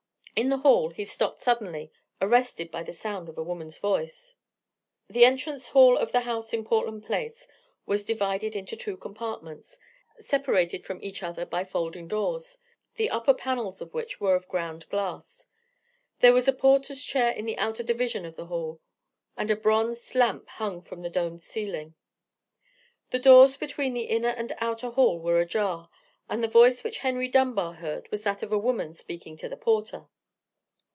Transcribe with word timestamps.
In 0.33 0.49
the 0.49 0.57
hall 0.57 0.89
he 0.89 1.05
stopped 1.05 1.41
suddenly, 1.41 1.91
arrested 2.19 2.71
by 2.71 2.81
the 2.81 2.93
sound 2.93 3.29
of 3.29 3.37
a 3.37 3.43
woman's 3.43 3.77
voice. 3.77 4.37
The 5.07 5.23
entrance 5.23 5.67
hall 5.67 5.95
of 5.95 6.11
the 6.11 6.21
house 6.21 6.51
in 6.51 6.65
Portland 6.65 7.03
Place 7.05 7.47
was 7.85 8.05
divided 8.05 8.55
into 8.55 8.75
two 8.75 8.97
compartments, 8.97 9.77
separated 10.17 10.83
from 10.83 10.99
each 11.03 11.21
other 11.21 11.45
by 11.45 11.63
folding 11.63 12.07
doors, 12.07 12.57
the 12.95 13.11
upper 13.11 13.35
panels 13.35 13.81
of 13.81 13.93
which 13.93 14.19
were 14.19 14.33
of 14.33 14.47
ground 14.47 14.89
glass. 14.89 15.47
There 16.21 16.33
was 16.33 16.47
a 16.47 16.53
porter's 16.53 17.03
chair 17.03 17.31
in 17.31 17.45
the 17.45 17.57
outer 17.59 17.83
division 17.83 18.25
of 18.25 18.35
the 18.35 18.47
hall, 18.47 18.81
and 19.37 19.51
a 19.51 19.55
bronzed 19.55 20.15
lamp 20.15 20.47
hung 20.47 20.81
from 20.81 21.03
the 21.03 21.11
domed 21.11 21.43
ceiling. 21.43 21.93
The 23.11 23.19
doors 23.19 23.57
between 23.57 23.93
the 23.93 24.05
inner 24.05 24.29
and 24.31 24.51
outer 24.57 24.89
hall 24.89 25.19
were 25.19 25.39
ajar, 25.39 25.91
and 26.27 26.43
the 26.43 26.47
voice 26.47 26.83
which 26.83 26.99
Henry 26.99 27.27
Dunbar 27.27 27.73
heard 27.73 28.09
was 28.09 28.23
that 28.23 28.41
of 28.41 28.51
a 28.51 28.57
woman 28.57 28.95
speaking 28.95 29.37
to 29.37 29.47
the 29.49 29.57
porter. 29.57 30.07